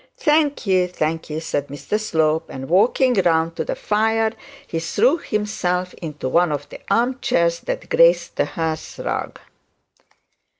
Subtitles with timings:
[0.17, 4.31] 'Thank ye, thank ye,'said Mr Slope, and walking round to the fire,
[4.65, 9.39] he threw himself into one of the arm chairs that graced the hearth rug.